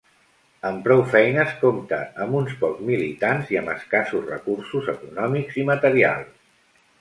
Amb 0.67 0.79
prou 0.85 1.01
feines 1.09 1.51
compta 1.59 1.99
amb 2.25 2.37
uns 2.39 2.55
pocs 2.63 2.81
militants 2.87 3.51
i 3.55 3.59
amb 3.61 3.73
escassos 3.75 4.25
recursos 4.31 4.91
econòmics 4.97 5.61
i 5.65 5.69
materials. 5.71 6.35